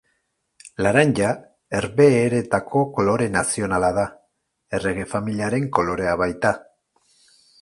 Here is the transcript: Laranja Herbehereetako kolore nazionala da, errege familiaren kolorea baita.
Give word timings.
Laranja 0.85 1.33
Herbehereetako 1.79 2.83
kolore 2.97 3.27
nazionala 3.35 3.93
da, 3.99 4.07
errege 4.79 5.07
familiaren 5.13 5.69
kolorea 5.79 6.17
baita. 6.25 6.57